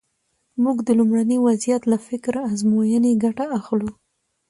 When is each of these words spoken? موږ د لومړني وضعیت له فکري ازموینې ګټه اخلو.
موږ 0.63 0.77
د 0.87 0.89
لومړني 0.99 1.37
وضعیت 1.47 1.83
له 1.91 1.97
فکري 2.07 2.41
ازموینې 2.53 3.11
ګټه 3.23 3.45
اخلو. 3.57 3.89